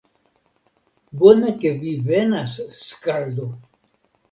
[1.23, 3.49] Bone ke vi venas, skaldo!